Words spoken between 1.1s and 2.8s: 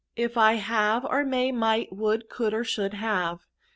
may, might, would, could, or